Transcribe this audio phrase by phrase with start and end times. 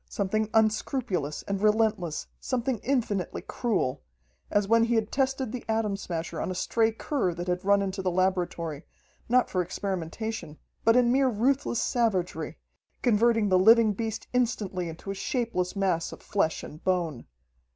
[0.09, 4.01] Something unscrupulous and relentless, something infinitely cruel
[4.49, 7.83] as when he had tested the Atom Smasher on a stray cur that had run
[7.83, 8.83] into the laboratory,
[9.29, 12.57] not for experimentation, but in mere ruthless savagery,
[13.03, 17.27] converting the living beast instantly into a shapeless mass of flesh and bone.